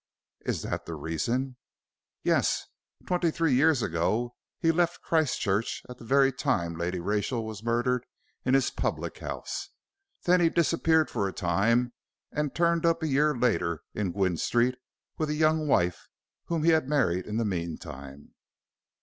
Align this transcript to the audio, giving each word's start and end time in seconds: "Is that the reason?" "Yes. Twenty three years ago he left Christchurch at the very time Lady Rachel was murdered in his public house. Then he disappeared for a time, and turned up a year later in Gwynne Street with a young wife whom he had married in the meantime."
"Is 0.47 0.63
that 0.63 0.87
the 0.87 0.95
reason?" 0.95 1.57
"Yes. 2.23 2.65
Twenty 3.05 3.29
three 3.29 3.53
years 3.53 3.83
ago 3.83 4.35
he 4.57 4.71
left 4.71 5.03
Christchurch 5.03 5.83
at 5.87 5.99
the 5.99 6.03
very 6.05 6.31
time 6.31 6.73
Lady 6.75 6.99
Rachel 6.99 7.45
was 7.45 7.61
murdered 7.61 8.07
in 8.43 8.55
his 8.55 8.71
public 8.71 9.19
house. 9.19 9.69
Then 10.23 10.39
he 10.41 10.49
disappeared 10.49 11.11
for 11.11 11.27
a 11.27 11.33
time, 11.33 11.93
and 12.31 12.55
turned 12.55 12.83
up 12.83 13.03
a 13.03 13.07
year 13.07 13.35
later 13.37 13.83
in 13.93 14.11
Gwynne 14.11 14.37
Street 14.37 14.79
with 15.19 15.29
a 15.29 15.35
young 15.35 15.67
wife 15.67 16.07
whom 16.45 16.63
he 16.63 16.71
had 16.71 16.89
married 16.89 17.27
in 17.27 17.37
the 17.37 17.45
meantime." 17.45 18.33